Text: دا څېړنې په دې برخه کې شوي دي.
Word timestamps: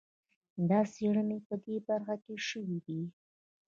دا 0.69 0.79
څېړنې 0.93 1.37
په 1.47 1.55
دې 1.65 1.75
برخه 1.87 2.15
کې 2.23 2.35
شوي 2.47 2.79
دي. 2.87 3.01